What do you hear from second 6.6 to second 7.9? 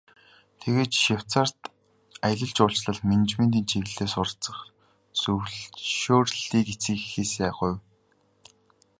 эцэг эхээсээ гуйв.